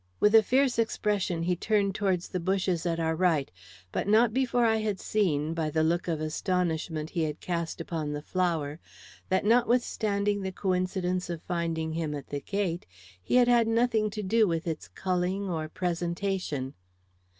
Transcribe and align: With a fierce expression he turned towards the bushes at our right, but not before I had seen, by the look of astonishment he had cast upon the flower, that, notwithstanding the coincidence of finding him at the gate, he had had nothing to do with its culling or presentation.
With 0.19 0.33
a 0.33 0.41
fierce 0.41 0.79
expression 0.79 1.43
he 1.43 1.55
turned 1.55 1.93
towards 1.93 2.29
the 2.29 2.39
bushes 2.39 2.87
at 2.87 2.99
our 2.99 3.15
right, 3.15 3.51
but 3.91 4.07
not 4.07 4.33
before 4.33 4.65
I 4.65 4.77
had 4.77 4.99
seen, 4.99 5.53
by 5.53 5.69
the 5.69 5.83
look 5.83 6.07
of 6.07 6.19
astonishment 6.19 7.11
he 7.11 7.21
had 7.21 7.39
cast 7.39 7.79
upon 7.79 8.11
the 8.11 8.21
flower, 8.23 8.79
that, 9.29 9.45
notwithstanding 9.45 10.41
the 10.41 10.51
coincidence 10.51 11.29
of 11.29 11.43
finding 11.43 11.93
him 11.93 12.15
at 12.15 12.29
the 12.29 12.41
gate, 12.41 12.87
he 13.21 13.35
had 13.35 13.47
had 13.47 13.67
nothing 13.67 14.09
to 14.09 14.23
do 14.23 14.47
with 14.47 14.65
its 14.65 14.87
culling 14.87 15.47
or 15.47 15.69
presentation. 15.69 16.73